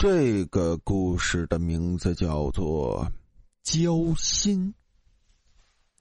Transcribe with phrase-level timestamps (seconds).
[0.00, 3.04] 这个故事的名字叫做
[3.62, 4.72] 《交心》。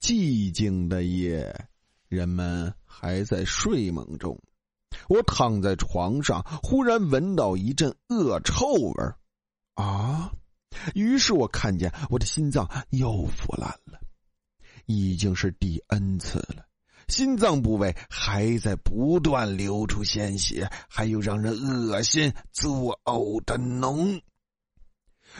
[0.00, 1.66] 寂静的夜，
[2.06, 4.40] 人们还在睡梦中。
[5.08, 9.12] 我躺在床上，忽然闻到一阵恶臭味，
[9.74, 10.30] 啊！
[10.94, 13.98] 于是我看见我的心脏又腐烂了，
[14.86, 16.64] 已经是第 N 次了。
[17.10, 24.22] 心脏部位还在不断流出鲜血，还有让人恶心、作呕的脓。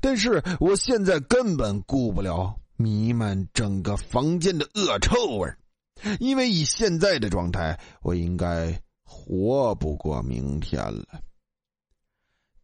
[0.00, 5.52] 但是我现在根本顾不了弥漫整个房间的恶臭味
[6.18, 11.06] 因为以现在的状态，我应该活不过明天了。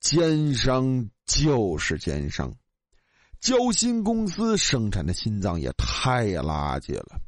[0.00, 2.54] 奸商就是奸商，
[3.40, 7.20] 交心公司生产的心脏也太垃圾了。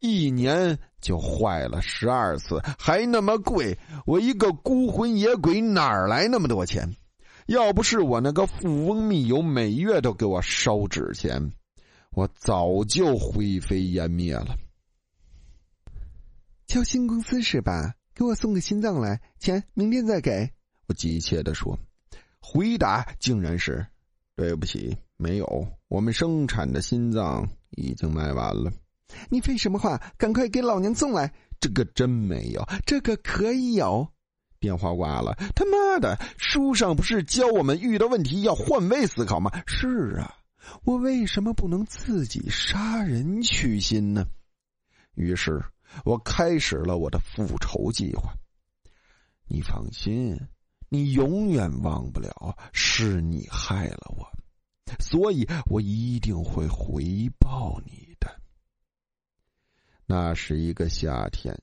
[0.00, 3.78] 一年就坏了十二次，还那么贵！
[4.06, 6.96] 我一个孤魂野鬼哪儿来那么多钱？
[7.46, 11.52] 要不是我那个富翁密友每月都给我烧纸钱，
[12.12, 14.56] 我早就灰飞烟灭了。
[16.66, 17.94] 交新公司是吧？
[18.14, 20.50] 给我送个心脏来，钱明天再给。
[20.86, 21.78] 我急切的说，
[22.40, 23.86] 回答竟然是
[24.36, 28.70] ：“对不起，没有，我们生产的心脏已经卖完了。”
[29.28, 30.00] 你废什么话？
[30.16, 31.32] 赶快给老娘送来！
[31.60, 34.08] 这个真没有，这个可以有。
[34.58, 35.34] 电话挂了。
[35.54, 39.50] 他妈的，书上不是教我们遇到问题要换位思考吗？
[39.66, 40.34] 是啊，
[40.84, 44.26] 我为什么不能自己杀人取心呢？
[45.14, 45.62] 于是
[46.04, 48.32] 我开始了我的复仇计划。
[49.48, 50.38] 你放心，
[50.88, 54.26] 你永远忘不了是你害了我，
[54.98, 58.09] 所以我一定会回报你。
[60.12, 61.56] 那是一个夏天，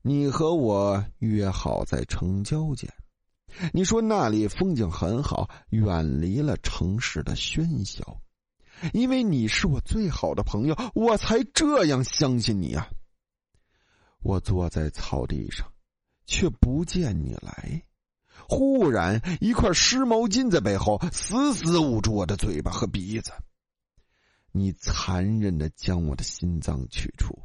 [0.00, 2.90] 你和我约好在城郊见。
[3.74, 8.22] 你说那里风景很好，远离了城市的喧嚣。
[8.94, 12.88] 因为你是我最好的朋友，我才这样相信你啊。
[14.22, 15.70] 我坐在草地上，
[16.24, 17.82] 却不见你来。
[18.48, 23.32] 忽然，一块湿毛巾在背后死死捂住我的嘴巴和鼻子。
[24.50, 27.38] 你残忍的将我的心脏取出。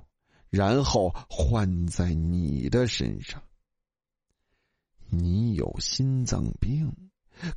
[0.52, 3.42] 然后换在你的身上。
[5.10, 6.94] 你有心脏病，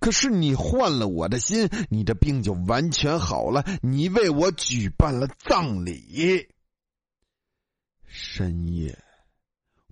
[0.01, 3.65] 可是你换了我的心，你的病就完全好了。
[3.83, 6.49] 你为我举办了葬礼。
[8.07, 8.97] 深夜，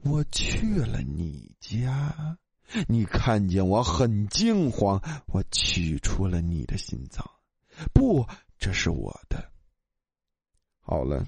[0.03, 2.39] 我去了你家，
[2.87, 7.29] 你看见我很惊慌，我取出了你的心脏。
[7.93, 8.25] 不，
[8.59, 9.51] 这是我的。
[10.81, 11.27] 好了。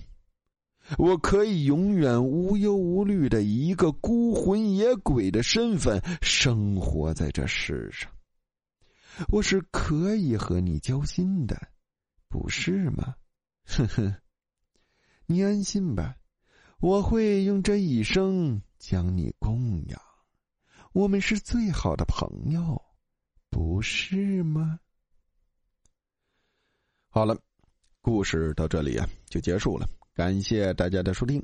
[0.98, 8.10] 我可以永远无忧无虑的以一个孤魂野鬼的身份生活在这世上。
[9.28, 11.68] 我是可以和你交心的，
[12.28, 13.14] 不是吗？
[13.64, 14.20] 呵呵，
[15.26, 16.16] 你安心吧，
[16.80, 20.00] 我会用这一生将你供养。
[20.92, 22.82] 我们是最好的朋友，
[23.48, 24.78] 不是吗？
[27.08, 27.40] 好了，
[28.00, 29.88] 故事到这里啊就结束了。
[30.14, 31.42] 感谢大家的收听。